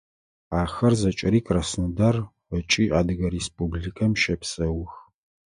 [0.61, 2.15] Ахэр зэкӏэри Краснодар
[2.57, 4.91] ыкӏи Адыгэ Республикэм щэпсэух.